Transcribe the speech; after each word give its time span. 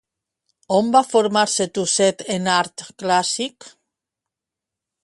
On 0.77 0.89
va 0.95 1.01
formar-se 1.09 1.67
Tuset 1.75 2.25
en 2.37 2.51
art 2.55 2.87
clàssic? 3.05 3.71